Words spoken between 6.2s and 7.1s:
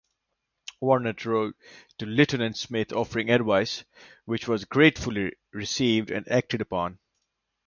acted upon.